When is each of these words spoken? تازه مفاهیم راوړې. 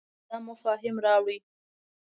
تازه 0.27 0.37
مفاهیم 0.47 0.95
راوړې. 1.05 1.37